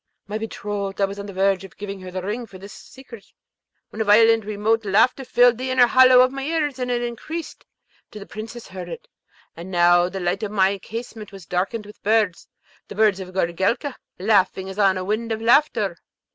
My 0.25 0.39
betrothed! 0.39 0.99
I 0.99 1.05
was 1.05 1.19
on 1.19 1.27
the 1.27 1.31
verge 1.33 1.63
of 1.63 1.77
giving 1.77 2.01
her 2.01 2.09
the 2.09 2.23
ring 2.23 2.47
for 2.47 2.57
this 2.57 2.73
secret, 2.73 3.23
when 3.91 4.01
a 4.01 4.03
violent 4.03 4.45
remote 4.45 4.83
laughter 4.83 5.23
filled 5.23 5.59
the 5.59 5.69
inner 5.69 5.85
hollow 5.85 6.21
of 6.21 6.31
my 6.31 6.41
ears, 6.41 6.79
and 6.79 6.89
it 6.89 7.03
increased, 7.03 7.67
till 8.09 8.19
the 8.19 8.25
Princess 8.25 8.69
heard 8.69 8.89
it; 8.89 9.07
and 9.55 9.69
now 9.69 10.09
the 10.09 10.19
light 10.19 10.41
of 10.41 10.51
my 10.51 10.79
casement 10.79 11.31
was 11.31 11.45
darkened 11.45 11.85
with 11.85 12.01
birds, 12.01 12.47
the 12.87 12.95
birds 12.95 13.19
of 13.19 13.29
Goorelka, 13.31 13.93
laughing 14.17 14.69
as 14.69 14.79
on 14.79 14.97
a 14.97 15.03
wind 15.05 15.31
of 15.31 15.39
laughter. 15.39 15.97